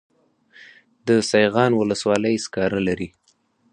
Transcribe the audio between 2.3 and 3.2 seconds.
سکاره لري